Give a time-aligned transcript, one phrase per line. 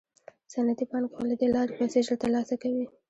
[0.51, 2.85] صنعتي پانګوال له دې لارې پیسې ژر ترلاسه کوي